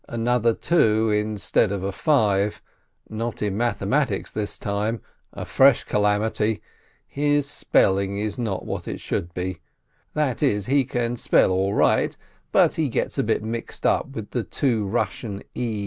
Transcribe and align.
Another 0.09 0.55
two 0.55 1.11
instead 1.11 1.71
of 1.71 1.83
a 1.83 1.91
five, 1.91 2.59
not 3.07 3.43
in 3.43 3.55
mathematics 3.55 4.31
this 4.31 4.57
time— 4.57 4.99
a 5.31 5.45
fresh 5.45 5.83
calamity! 5.83 6.59
His 7.05 7.47
spelling 7.47 8.17
is 8.17 8.39
not 8.39 8.65
what 8.65 8.87
it 8.87 8.99
should 8.99 9.31
be. 9.35 9.59
That 10.15 10.41
is, 10.41 10.65
he 10.65 10.85
can 10.85 11.17
spell 11.17 11.51
all 11.51 11.75
right, 11.75 12.17
but 12.51 12.73
he 12.73 12.89
gets 12.89 13.19
a 13.19 13.23
bit 13.23 13.43
mixed 13.43 13.85
with 14.11 14.31
the 14.31 14.43
two 14.43 14.87
Rus 14.87 15.11
sian 15.13 15.43
e's. 15.53 15.79